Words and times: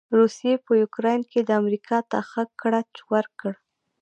روسې 0.17 0.51
په 0.65 0.71
يوکراين 0.81 1.21
کې 1.31 1.39
امریکا 1.61 1.97
ته 2.09 2.17
ښه 2.29 2.43
ګړچ 2.61 2.93
ورکړ. 3.11 3.53